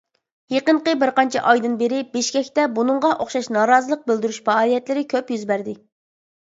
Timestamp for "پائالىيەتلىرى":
4.51-5.07